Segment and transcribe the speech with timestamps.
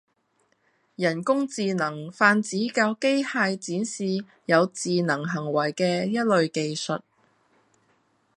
[0.95, 7.01] 人工智能泛指教機械展示有智能行為嘅一類技術